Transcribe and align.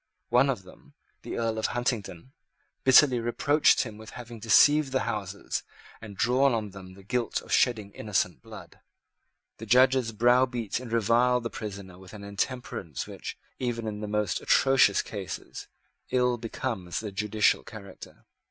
One 0.29 0.49
of 0.49 0.63
them, 0.63 0.95
the 1.21 1.37
Earl 1.37 1.59
of 1.59 1.67
Huntingdon, 1.67 2.31
bitterly 2.83 3.19
reproached 3.19 3.81
him 3.81 3.99
with 3.99 4.09
having 4.17 4.39
deceived 4.39 4.91
the 4.91 5.01
Houses 5.01 5.61
and 6.01 6.17
drawn 6.17 6.55
on 6.55 6.71
them 6.71 6.95
the 6.95 7.03
guilt 7.03 7.39
of 7.39 7.51
shedding 7.53 7.91
innocent 7.91 8.41
blood. 8.41 8.79
The 9.57 9.67
Judges 9.67 10.11
browbeat 10.11 10.79
and 10.79 10.91
reviled 10.91 11.43
the 11.43 11.51
prisoner 11.51 11.99
with 11.99 12.13
an 12.15 12.23
intemperance 12.23 13.05
which, 13.05 13.37
even 13.59 13.85
in 13.85 13.99
the 13.99 14.07
most 14.07 14.41
atrocious 14.41 15.03
cases, 15.03 15.67
ill 16.09 16.37
becomes 16.39 16.99
the 16.99 17.11
judicial 17.11 17.61
character. 17.63 18.25